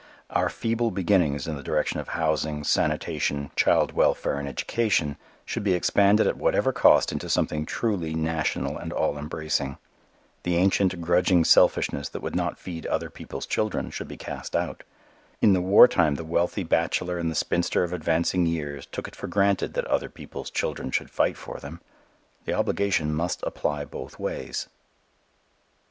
[0.31, 5.75] Our feeble beginnings in the direction of housing, sanitation, child welfare and education, should be
[5.75, 9.77] expanded at whatever cost into something truly national and all embracing.
[10.41, 14.81] The ancient grudging selfishness that would not feed other people's children should be cast out.
[15.39, 19.15] In the war time the wealthy bachelor and the spinster of advancing years took it
[19.15, 21.79] for granted that other people's children should fight for them.
[22.45, 24.67] The obligation must apply both ways.